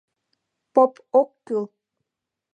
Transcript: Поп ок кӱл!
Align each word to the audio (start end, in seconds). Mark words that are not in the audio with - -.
Поп 0.73 0.93
ок 1.19 1.29
кӱл! 1.45 1.65